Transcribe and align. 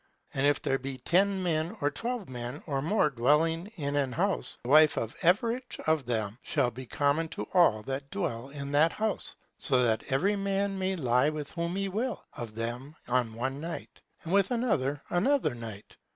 And 0.33 0.47
if 0.47 0.59
there 0.63 0.79
be 0.79 0.97
ten 0.97 1.43
men 1.43 1.77
or 1.79 1.91
twelve 1.91 2.27
men 2.27 2.63
or 2.65 2.81
more 2.81 3.11
dwelling 3.11 3.67
in 3.75 3.95
an 3.95 4.13
house, 4.13 4.57
the 4.63 4.69
wife 4.69 4.97
of 4.97 5.15
everych 5.21 5.79
of 5.85 6.05
them 6.07 6.39
shall 6.41 6.71
be 6.71 6.87
common 6.87 7.27
to 7.27 7.43
them 7.43 7.51
all 7.53 7.83
that 7.83 8.09
dwell 8.09 8.49
in 8.49 8.71
that 8.71 8.93
house; 8.93 9.35
so 9.59 9.83
that 9.83 10.11
every 10.11 10.35
man 10.35 10.79
may 10.79 10.95
lie 10.95 11.29
with 11.29 11.51
whom 11.51 11.75
he 11.75 11.87
will 11.87 12.25
of 12.33 12.55
them 12.55 12.95
on 13.07 13.35
one 13.35 13.59
night, 13.61 14.01
and 14.23 14.33
with 14.33 14.49
another, 14.49 15.03
another 15.11 15.53
night. 15.53 15.95